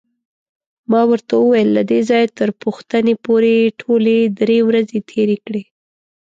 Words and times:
ما 0.91 1.01
ورته 1.09 1.33
وویل: 1.37 1.69
له 1.77 1.81
دې 1.89 1.99
ځایه 2.09 2.29
تر 2.39 2.49
پوښتنې 2.63 3.13
پورې 3.25 3.73
ټولې 3.81 4.17
درې 4.39 4.59
ورځې 4.67 4.99
تېرې 5.09 5.37
کړې. 5.45 5.63